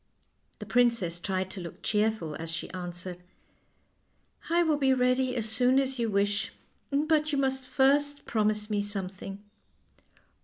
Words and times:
The 0.57 0.65
princess 0.65 1.19
tried 1.19 1.51
to 1.51 1.61
look 1.61 1.83
cheerful, 1.83 2.33
as 2.39 2.49
she 2.49 2.71
answered:" 2.71 3.21
I 4.49 4.63
will 4.63 4.77
be 4.79 4.95
ready 4.95 5.35
as 5.35 5.47
soon 5.47 5.77
as 5.79 5.99
you 5.99 6.09
wish; 6.09 6.51
but 6.91 7.31
you 7.31 7.37
must 7.37 7.67
first 7.67 8.25
promise 8.25 8.67
me 8.71 8.81
something." 8.81 9.43